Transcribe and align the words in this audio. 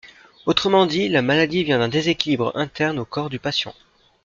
Autrement 0.47 0.87
dit, 0.87 1.09
la 1.09 1.21
maladie 1.21 1.63
vient 1.63 1.77
d'un 1.77 1.87
déséquilibre 1.87 2.51
interne 2.55 2.97
au 2.97 3.05
corps 3.05 3.29
du 3.29 3.37
patient. 3.37 3.75